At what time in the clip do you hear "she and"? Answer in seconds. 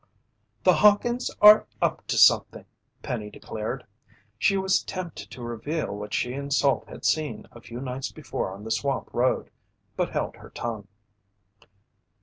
6.11-6.51